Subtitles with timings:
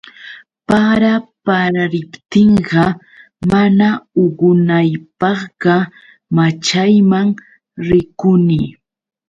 [0.67, 1.11] Para
[1.45, 2.85] paraptinqa,
[3.51, 3.87] mana
[4.23, 5.75] uqunaypaqqa,
[6.35, 7.27] maćhayman
[7.87, 8.59] rikuni.